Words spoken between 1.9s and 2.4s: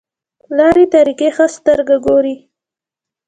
ګوري.